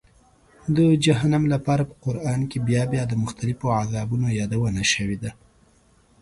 [0.75, 5.31] د جهنم لپاره په قرآن کې بیا بیا د مختلفو عذابونو یادونه شوې ده.